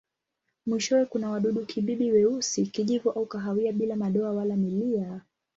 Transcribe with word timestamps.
Mwishowe 0.65 1.05
kuna 1.05 1.29
wadudu-kibibi 1.29 2.11
weusi, 2.11 2.65
kijivu 2.67 3.09
au 3.09 3.25
kahawia 3.25 3.71
bila 3.71 3.95
madoa 3.95 4.31
wala 4.31 4.55
milia. 4.55 5.21